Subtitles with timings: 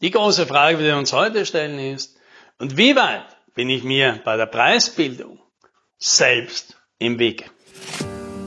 [0.00, 2.16] Die große Frage, die wir uns heute stellen, ist,
[2.60, 3.24] und wie weit
[3.56, 5.40] bin ich mir bei der Preisbildung
[5.96, 7.50] selbst im Weg?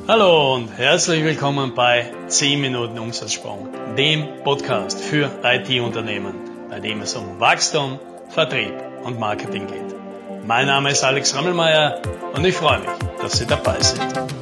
[0.07, 3.67] Hallo und herzlich willkommen bei 10 Minuten Umsatzsprung,
[3.97, 6.35] dem Podcast für IT-Unternehmen,
[6.69, 7.99] bei dem es um Wachstum,
[8.29, 8.73] Vertrieb
[9.03, 10.47] und Marketing geht.
[10.47, 12.01] Mein Name ist Alex Rammelmeier
[12.33, 12.89] und ich freue mich,
[13.21, 14.40] dass Sie dabei sind.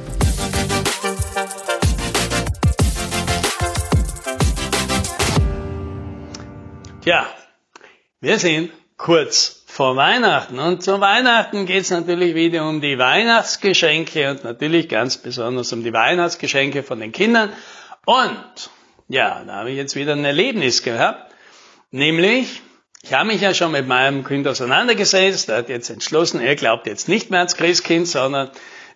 [7.02, 7.26] Tja,
[8.20, 14.30] wir sind kurz vor Weihnachten und zu Weihnachten geht es natürlich wieder um die Weihnachtsgeschenke
[14.30, 17.54] und natürlich ganz besonders um die Weihnachtsgeschenke von den Kindern.
[18.04, 18.70] Und
[19.08, 21.32] ja, da habe ich jetzt wieder ein Erlebnis gehabt,
[21.90, 22.60] nämlich
[23.02, 26.86] ich habe mich ja schon mit meinem Kind auseinandergesetzt, er hat jetzt entschlossen, er glaubt
[26.86, 28.50] jetzt nicht mehr ans Christkind, sondern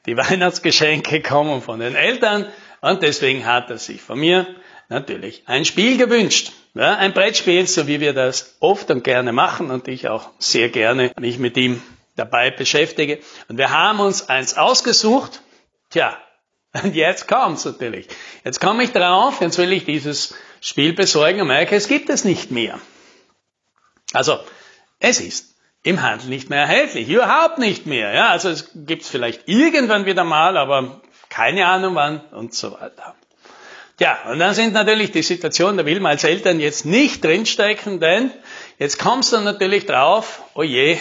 [0.05, 2.45] die Weihnachtsgeschenke kommen von den Eltern
[2.83, 4.47] und deswegen hat er sich von mir
[4.91, 6.53] natürlich ein Spiel gewünscht.
[6.75, 10.71] Ja, ein Brettspiel, so wie wir das oft und gerne machen und ich auch sehr
[10.71, 11.81] gerne mich mit ihm
[12.17, 13.21] dabei beschäftige.
[13.49, 15.41] Und wir haben uns eins ausgesucht.
[15.91, 16.19] Tja,
[16.83, 18.09] und jetzt kommt's natürlich.
[18.45, 22.25] Jetzt komme ich drauf, jetzt will ich dieses Spiel besorgen und merke, es gibt es
[22.25, 22.81] nicht mehr.
[24.13, 24.41] Also,
[24.99, 28.13] es ist im Handel nicht mehr erhältlich, überhaupt nicht mehr.
[28.13, 32.73] Ja, also es gibt es vielleicht irgendwann wieder mal, aber keine Ahnung wann und so
[32.73, 33.15] weiter.
[34.01, 38.01] Ja, und dann sind natürlich die Situationen, da will man als Eltern jetzt nicht drinstecken,
[38.01, 38.33] denn
[38.79, 40.99] jetzt kommst du natürlich drauf, oh je,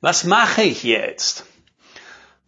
[0.00, 1.46] was mache ich jetzt?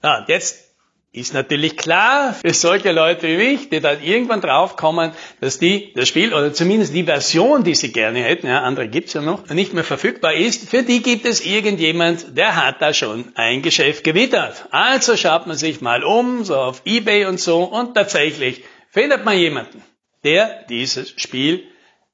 [0.03, 0.71] Ja, und jetzt
[1.13, 6.07] ist natürlich klar für solche Leute wie mich, die dann irgendwann draufkommen, dass die das
[6.07, 9.75] Spiel oder zumindest die Version, die sie gerne hätten, ja, andere gibt's ja noch, nicht
[9.75, 14.69] mehr verfügbar ist, für die gibt es irgendjemand, der hat da schon ein Geschäft gewittert.
[14.71, 19.39] Also schaut man sich mal um, so auf Ebay und so, und tatsächlich findet man
[19.39, 19.83] jemanden,
[20.25, 21.67] der dieses Spiel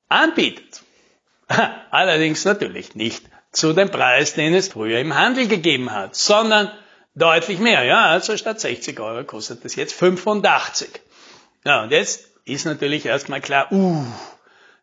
[0.08, 0.82] anbietet.
[1.90, 6.70] Allerdings natürlich nicht zu dem Preis, den es früher im Handel gegeben hat, sondern
[7.14, 7.84] deutlich mehr.
[7.84, 10.88] Ja, also statt 60 Euro kostet es jetzt 85.
[11.64, 14.04] Ja, und jetzt ist natürlich erstmal klar, uh,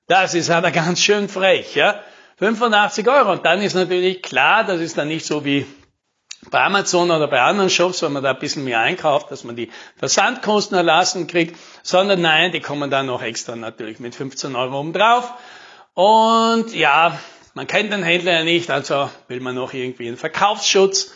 [0.07, 2.01] das ist aber ganz schön frech, ja.
[2.37, 3.31] 85 Euro.
[3.31, 5.65] Und dann ist natürlich klar, das ist dann nicht so wie
[6.49, 9.55] bei Amazon oder bei anderen Shops, wenn man da ein bisschen mehr einkauft, dass man
[9.55, 14.79] die Versandkosten erlassen kriegt, sondern nein, die kommen dann noch extra natürlich mit 15 Euro
[14.79, 15.33] oben drauf.
[15.93, 17.19] Und ja,
[17.53, 21.15] man kennt den Händler ja nicht, also will man noch irgendwie einen Verkaufsschutz.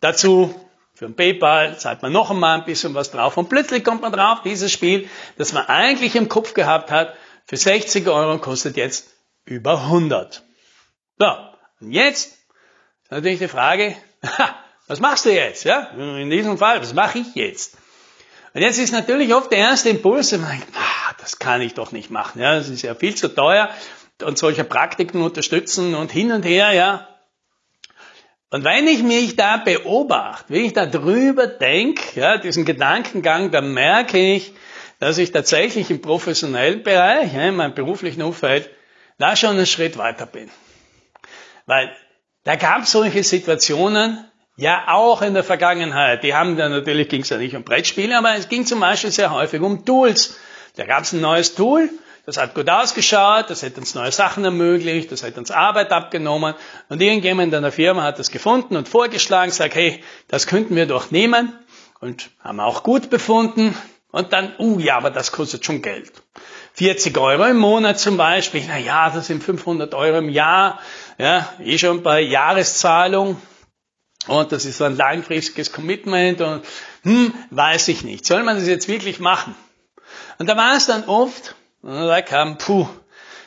[0.00, 0.54] Dazu
[0.94, 4.12] für ein PayPal zahlt man noch einmal ein bisschen was drauf und plötzlich kommt man
[4.12, 5.08] drauf, dieses Spiel,
[5.38, 7.14] das man eigentlich im Kopf gehabt hat,
[7.46, 9.08] für 60 Euro kostet jetzt
[9.44, 10.42] über 100.
[11.18, 11.26] So,
[11.80, 12.38] und jetzt
[13.02, 13.96] ist natürlich die Frage,
[14.92, 15.64] was machst du jetzt?
[15.64, 15.88] Ja?
[15.96, 17.78] In diesem Fall, was mache ich jetzt?
[18.52, 21.92] Und jetzt ist natürlich oft der erste Impuls, man denkt, ah, das kann ich doch
[21.92, 22.42] nicht machen.
[22.42, 23.70] Ja, das ist ja viel zu teuer
[24.22, 27.08] und solche Praktiken unterstützen und hin und her, ja.
[28.50, 33.72] Und wenn ich mich da beobachte, wie ich da drüber denke, ja, diesen Gedankengang, dann
[33.72, 34.52] merke ich,
[34.98, 38.68] dass ich tatsächlich im professionellen Bereich, ja, in meinem beruflichen Umfeld,
[39.16, 40.50] da schon einen Schritt weiter bin.
[41.64, 41.96] Weil
[42.44, 46.22] da gab es solche Situationen, ja auch in der Vergangenheit.
[46.22, 49.10] Die haben dann natürlich ging es ja nicht um Brettspiele, aber es ging zum Beispiel
[49.10, 50.36] sehr häufig um Tools.
[50.76, 51.90] Da gab es ein neues Tool,
[52.24, 56.54] das hat gut ausgeschaut, das hätte uns neue Sachen ermöglicht, das hätte uns Arbeit abgenommen
[56.88, 60.86] und irgendjemand in der Firma hat das gefunden und vorgeschlagen, sagt, hey, das könnten wir
[60.86, 61.52] doch nehmen
[62.00, 63.76] und haben auch gut befunden
[64.12, 66.12] und dann, uh ja, aber das kostet schon Geld.
[66.74, 70.80] 40 Euro im Monat zum Beispiel, na ja, das sind 500 Euro im Jahr,
[71.18, 73.36] ja, eh schon bei Jahreszahlung.
[74.28, 76.64] Und das ist so ein langfristiges Commitment und
[77.02, 78.24] hm, weiß ich nicht.
[78.24, 79.54] Soll man das jetzt wirklich machen?
[80.38, 82.86] Und da war es dann oft, da kam, puh,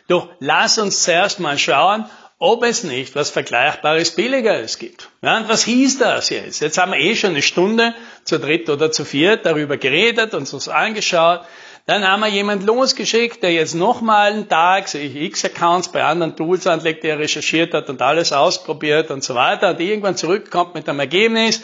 [0.08, 2.06] doch lass uns zuerst mal schauen,
[2.38, 5.10] ob es nicht was Vergleichbares Billigeres gibt.
[5.22, 6.60] Ja, und was hieß das jetzt?
[6.60, 10.52] Jetzt haben wir eh schon eine Stunde zu dritt oder zu viert darüber geredet und
[10.54, 11.42] uns angeschaut.
[11.88, 16.66] Dann haben wir jemand losgeschickt, der jetzt nochmal einen Tag sich X-Accounts bei anderen Tools
[16.66, 21.00] anlegt, der recherchiert hat und alles ausprobiert und so weiter und irgendwann zurückkommt mit einem
[21.00, 21.62] Ergebnis,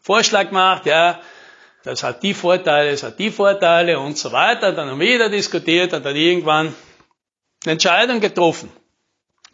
[0.00, 1.20] Vorschlag macht, ja,
[1.84, 4.72] das hat die Vorteile, das hat die Vorteile und so weiter.
[4.72, 6.74] Dann haben wir wieder diskutiert und dann irgendwann
[7.64, 8.70] eine Entscheidung getroffen.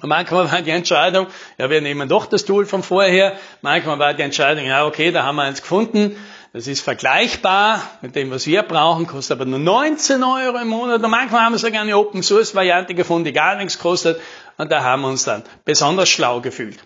[0.01, 1.27] Und manchmal war die Entscheidung,
[1.59, 3.39] ja, wir nehmen doch das Tool von vorher.
[3.63, 6.17] Manchmal war die Entscheidung, ja, okay, da haben wir eins gefunden.
[6.55, 11.03] Das ist vergleichbar mit dem, was wir brauchen, kostet aber nur 19 Euro im Monat.
[11.03, 14.21] Und manchmal haben wir sogar eine Open Source Variante gefunden, die gar nichts kostet.
[14.57, 16.79] Und da haben wir uns dann besonders schlau gefühlt.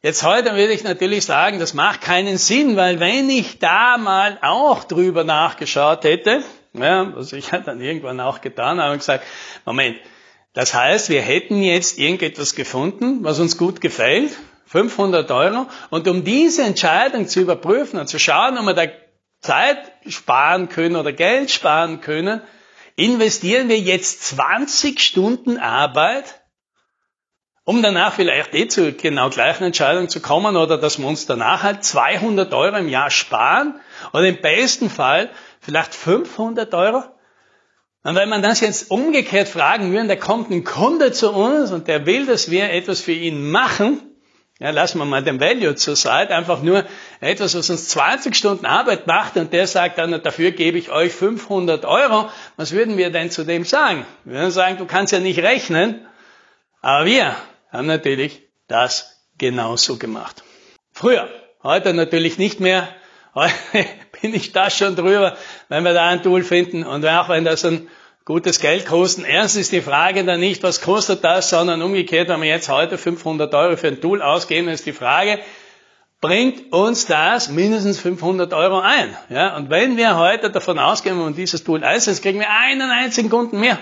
[0.00, 4.38] Jetzt heute würde ich natürlich sagen, das macht keinen Sinn, weil wenn ich da mal
[4.40, 6.42] auch drüber nachgeschaut hätte,
[6.72, 9.24] ja, was ich dann irgendwann auch getan habe und gesagt,
[9.66, 9.98] Moment,
[10.54, 14.32] Das heißt, wir hätten jetzt irgendetwas gefunden, was uns gut gefällt,
[14.68, 18.86] 500 Euro, und um diese Entscheidung zu überprüfen und zu schauen, ob wir da
[19.40, 22.42] Zeit sparen können oder Geld sparen können,
[22.96, 26.42] investieren wir jetzt 20 Stunden Arbeit,
[27.64, 31.62] um danach vielleicht eh zu genau gleichen Entscheidungen zu kommen oder dass wir uns danach
[31.62, 33.80] halt 200 Euro im Jahr sparen
[34.12, 35.30] oder im besten Fall
[35.60, 37.04] vielleicht 500 Euro.
[38.02, 41.88] Und wenn man das jetzt umgekehrt fragen würde, da kommt ein Kunde zu uns und
[41.88, 44.07] der will, dass wir etwas für ihn machen,
[44.60, 46.84] ja, lassen wir mal den Value zur Seite, einfach nur
[47.20, 51.12] etwas, was uns 20 Stunden Arbeit macht und der sagt dann, dafür gebe ich euch
[51.12, 52.28] 500 Euro.
[52.56, 54.04] Was würden wir denn zu dem sagen?
[54.24, 56.04] Wir würden sagen, du kannst ja nicht rechnen,
[56.82, 57.36] aber wir
[57.70, 60.42] haben natürlich das genauso gemacht.
[60.92, 61.28] Früher,
[61.62, 62.88] heute natürlich nicht mehr,
[63.36, 63.54] heute
[64.20, 65.36] bin ich da schon drüber,
[65.68, 67.88] wenn wir da ein Tool finden und auch wenn das ein
[68.28, 69.24] gutes Geld kosten.
[69.24, 72.98] Erst ist die Frage dann nicht, was kostet das, sondern umgekehrt, wenn wir jetzt heute
[72.98, 75.38] 500 Euro für ein Tool ausgeben, ist die Frage,
[76.20, 79.16] bringt uns das mindestens 500 Euro ein?
[79.30, 83.30] Ja, und wenn wir heute davon ausgehen und dieses Tool einsetzen, kriegen wir einen einzigen
[83.30, 83.78] Kunden mehr.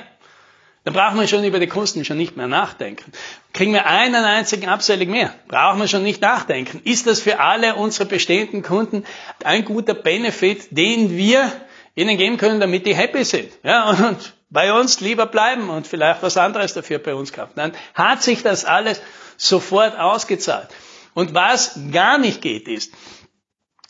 [0.84, 3.10] Dann brauchen wir schon über die Kosten schon nicht mehr nachdenken.
[3.52, 6.82] Kriegen wir einen einzigen Upselling mehr, brauchen wir schon nicht nachdenken.
[6.84, 9.04] Ist das für alle unsere bestehenden Kunden
[9.42, 11.50] ein guter Benefit, den wir
[11.96, 13.50] ihnen geben können, damit die happy sind?
[13.64, 17.52] Ja, und bei uns lieber bleiben und vielleicht was anderes dafür bei uns kaufen.
[17.56, 19.00] Dann hat sich das alles
[19.36, 20.68] sofort ausgezahlt.
[21.14, 22.92] Und was gar nicht geht, ist,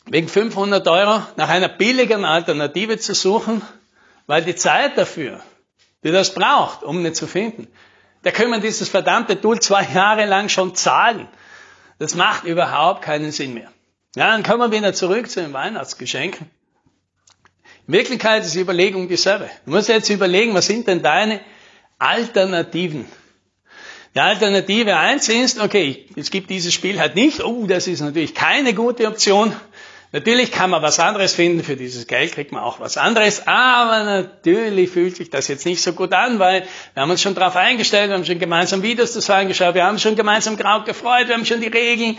[0.05, 3.61] wegen 500 Euro nach einer billigen Alternative zu suchen,
[4.25, 5.41] weil die Zeit dafür,
[6.03, 7.67] die das braucht, um eine zu finden,
[8.23, 11.27] da können wir dieses verdammte Tool zwei Jahre lang schon zahlen.
[11.99, 13.71] Das macht überhaupt keinen Sinn mehr.
[14.15, 16.49] Ja, dann kommen wir wieder zurück zu den Weihnachtsgeschenken.
[17.87, 19.49] In Wirklichkeit ist die Überlegung dieselbe.
[19.65, 21.39] Du musst jetzt überlegen, was sind denn deine
[21.97, 23.05] Alternativen?
[24.13, 27.43] Die Alternative eins ist, okay, es gibt dieses Spiel halt nicht.
[27.43, 29.55] Oh, das ist natürlich keine gute Option.
[30.11, 31.63] Natürlich kann man was anderes finden.
[31.63, 33.47] Für dieses Geld kriegt man auch was anderes.
[33.47, 37.35] Aber natürlich fühlt sich das jetzt nicht so gut an, weil wir haben uns schon
[37.35, 41.27] darauf eingestellt, wir haben schon gemeinsam Videos dazu angeschaut, wir haben schon gemeinsam Kraut gefreut,
[41.27, 42.17] wir haben schon die Regeln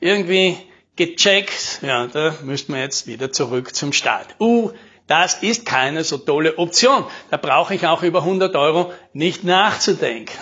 [0.00, 0.56] irgendwie
[0.96, 1.80] gecheckt.
[1.82, 4.36] Ja, da müssten wir jetzt wieder zurück zum Start.
[4.38, 4.70] Uh,
[5.10, 7.04] das ist keine so tolle Option.
[7.30, 10.38] Da brauche ich auch über 100 Euro nicht nachzudenken.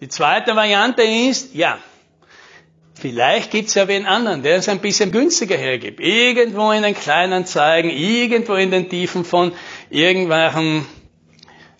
[0.00, 1.76] Die zweite Variante ist, ja,
[2.94, 6.00] vielleicht gibt's ja wen anderen, der es ein bisschen günstiger hergibt.
[6.00, 9.52] Irgendwo in den kleinen Zeigen, irgendwo in den Tiefen von
[9.90, 10.86] irgendwelchen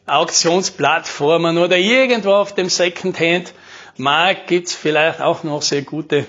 [0.04, 6.26] Auktionsplattformen oder irgendwo auf dem Secondhand-Markt gibt's vielleicht auch noch sehr gute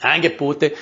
[0.00, 0.72] Angebote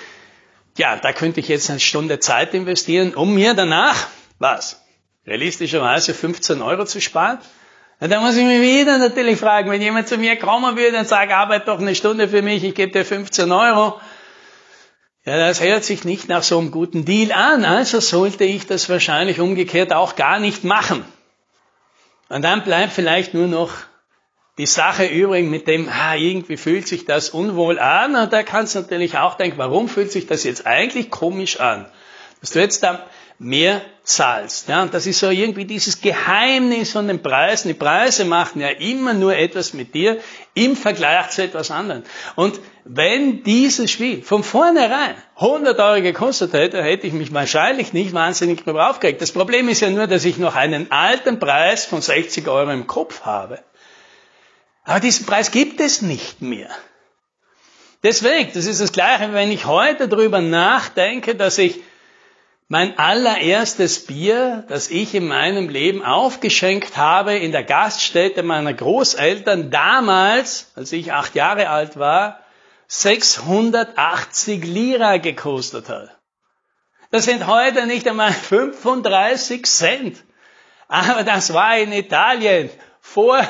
[0.77, 4.83] ja, da könnte ich jetzt eine Stunde Zeit investieren, um mir danach, was?
[5.27, 7.39] Realistischerweise 15 Euro zu sparen?
[8.01, 11.09] Und da muss ich mich wieder natürlich fragen, wenn jemand zu mir kommen würde und
[11.09, 14.01] sagt, arbeite doch eine Stunde für mich, ich gebe dir 15 Euro.
[15.25, 18.91] Ja, das hört sich nicht nach so einem guten Deal an, also sollte ich das
[18.91, 21.05] wahrscheinlich umgekehrt auch gar nicht machen.
[22.29, 23.71] Und dann bleibt vielleicht nur noch
[24.59, 28.75] die Sache übrigens mit dem, ah, irgendwie fühlt sich das unwohl an, und da kannst
[28.75, 31.87] du natürlich auch denken, warum fühlt sich das jetzt eigentlich komisch an?
[32.41, 33.07] Dass du jetzt da
[33.39, 34.69] mehr zahlst.
[34.69, 37.69] Ja, und das ist so irgendwie dieses Geheimnis von den Preisen.
[37.69, 40.19] Die Preise machen ja immer nur etwas mit dir
[40.55, 42.05] im Vergleich zu etwas anderem.
[42.37, 48.13] Und wenn dieses Spiel von vornherein 100 Euro gekostet hätte, hätte ich mich wahrscheinlich nicht
[48.13, 49.21] wahnsinnig drüber aufgeregt.
[49.21, 52.87] Das Problem ist ja nur, dass ich noch einen alten Preis von 60 Euro im
[52.87, 53.59] Kopf habe.
[54.85, 56.71] Aber diesen Preis gibt es nicht mehr.
[58.03, 61.81] Deswegen, das ist das Gleiche, wenn ich heute darüber nachdenke, dass ich
[62.69, 69.71] mein allererstes Bier, das ich in meinem Leben aufgeschenkt habe in der Gaststätte meiner Großeltern
[69.71, 72.41] damals, als ich acht Jahre alt war,
[72.89, 76.11] 680 Lira gekostet hat.
[77.11, 80.25] Das sind heute nicht einmal 35 Cent.
[80.89, 83.47] Aber das war in Italien vor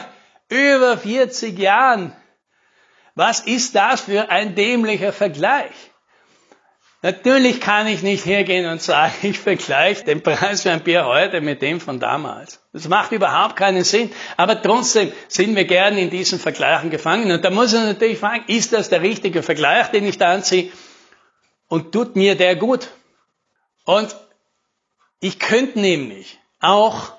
[0.54, 2.14] über 40 Jahren.
[3.14, 5.72] Was ist das für ein dämlicher Vergleich?
[7.02, 11.42] Natürlich kann ich nicht hergehen und sagen, ich vergleiche den Preis für ein Bier heute
[11.42, 12.60] mit dem von damals.
[12.72, 14.10] Das macht überhaupt keinen Sinn.
[14.38, 17.30] Aber trotzdem sind wir gerne in diesen Vergleichen gefangen.
[17.30, 20.72] Und da muss man natürlich fragen, ist das der richtige Vergleich, den ich da anziehe?
[21.68, 22.88] Und tut mir der gut?
[23.84, 24.16] Und
[25.20, 27.12] ich könnte nämlich auch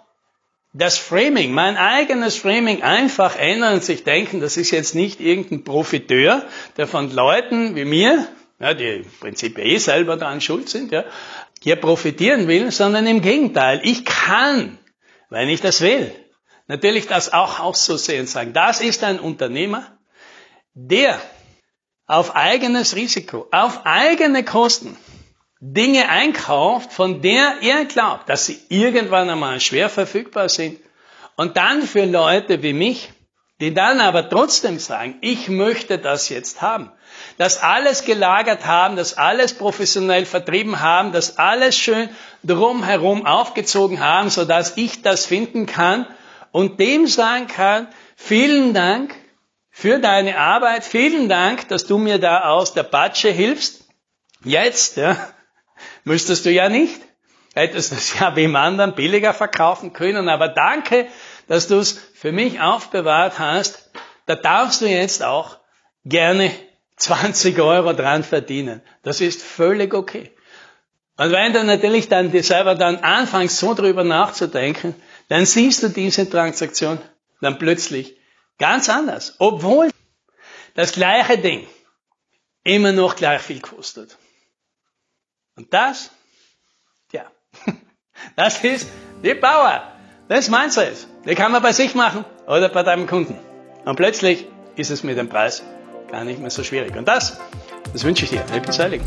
[0.77, 5.63] das Framing, mein eigenes Framing einfach ändern und sich denken, das ist jetzt nicht irgendein
[5.63, 6.43] Profiteur,
[6.75, 8.27] der von Leuten wie mir,
[8.59, 11.05] ja, die im Prinzip eh selber daran schuld sind, ja,
[11.61, 13.79] hier profitieren will, sondern im Gegenteil.
[13.83, 14.77] Ich kann,
[15.29, 16.13] wenn ich das will,
[16.67, 19.97] natürlich das auch auszusehen und sagen, das ist ein Unternehmer,
[20.73, 21.21] der
[22.05, 24.97] auf eigenes Risiko, auf eigene Kosten
[25.59, 30.79] Dinge einkauft, von der er glaubt, dass sie irgendwann einmal schwer verfügbar sind
[31.37, 33.11] und dann für Leute wie mich,
[33.61, 36.91] die dann aber trotzdem sagen, ich möchte das jetzt haben,
[37.37, 42.09] das alles gelagert haben, das alles professionell vertrieben haben, das alles schön
[42.43, 46.05] drumherum aufgezogen haben, so dass ich das finden kann
[46.51, 49.15] und dem sagen kann, vielen Dank
[49.71, 53.85] für deine Arbeit, vielen Dank, dass du mir da aus der Patsche hilfst.
[54.43, 55.17] Jetzt, ja,
[56.05, 57.01] müsstest du ja nicht.
[57.53, 61.07] Hättest du es ja wem anderen billiger verkaufen können, aber danke,
[61.47, 63.91] dass du es für mich aufbewahrt hast.
[64.25, 65.57] Da darfst du jetzt auch
[66.03, 66.51] gerne
[66.97, 68.81] 20 Euro dran verdienen.
[69.03, 70.31] Das ist völlig okay.
[71.17, 74.95] Und wenn du natürlich dann dir selber dann anfängst, so drüber nachzudenken,
[75.29, 76.99] dann siehst du diese Transaktion
[77.39, 78.17] dann plötzlich
[78.57, 79.35] ganz anders.
[79.39, 79.91] Obwohl
[80.73, 81.65] das gleiche Ding
[82.63, 84.17] immer noch gleich viel kostet.
[85.55, 86.11] Und das,
[87.11, 87.25] ja,
[88.35, 88.87] das ist
[89.23, 89.91] die Power
[90.29, 91.07] des Mindsets.
[91.25, 93.39] Die kann man bei sich machen oder bei deinem Kunden.
[93.85, 95.63] Und plötzlich ist es mit dem Preis
[96.09, 96.95] gar nicht mehr so schwierig.
[96.95, 97.39] Und das,
[97.93, 98.43] das wünsche ich dir.
[98.51, 99.01] Happy Sailing.